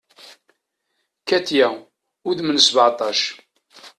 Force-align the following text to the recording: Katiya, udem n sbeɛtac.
Katiya, 1.27 1.67
udem 2.29 2.49
n 2.51 2.57
sbeɛtac. 2.67 3.21